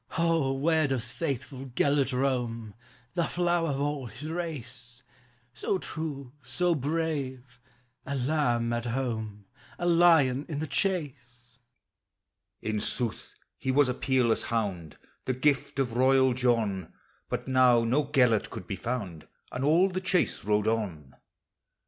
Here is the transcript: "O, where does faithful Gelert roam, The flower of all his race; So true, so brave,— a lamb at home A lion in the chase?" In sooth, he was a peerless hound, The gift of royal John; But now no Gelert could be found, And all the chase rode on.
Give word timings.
"O, 0.17 0.51
where 0.53 0.87
does 0.87 1.11
faithful 1.11 1.65
Gelert 1.67 2.11
roam, 2.11 2.73
The 3.13 3.25
flower 3.27 3.69
of 3.69 3.79
all 3.79 4.07
his 4.07 4.27
race; 4.27 5.03
So 5.53 5.77
true, 5.77 6.31
so 6.41 6.73
brave,— 6.73 7.59
a 8.07 8.15
lamb 8.15 8.73
at 8.73 8.85
home 8.87 9.45
A 9.77 9.85
lion 9.85 10.47
in 10.49 10.57
the 10.57 10.65
chase?" 10.65 11.59
In 12.63 12.79
sooth, 12.79 13.35
he 13.59 13.69
was 13.69 13.87
a 13.89 13.93
peerless 13.93 14.41
hound, 14.41 14.97
The 15.25 15.33
gift 15.35 15.77
of 15.77 15.95
royal 15.95 16.33
John; 16.33 16.93
But 17.29 17.47
now 17.47 17.83
no 17.83 18.03
Gelert 18.05 18.49
could 18.49 18.65
be 18.65 18.75
found, 18.77 19.27
And 19.51 19.63
all 19.63 19.87
the 19.87 20.01
chase 20.01 20.43
rode 20.43 20.67
on. 20.67 21.15